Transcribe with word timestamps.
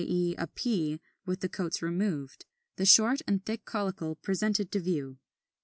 e. 0.03 0.33
a 0.39 0.47
pea 0.47 0.99
with 1.27 1.41
the 1.41 1.47
coats 1.47 1.79
removed; 1.83 2.45
the 2.75 2.87
short 2.87 3.21
and 3.27 3.45
thick 3.45 3.65
caulicle 3.65 4.15
presented 4.19 4.71
to 4.71 4.79
view. 4.79 5.19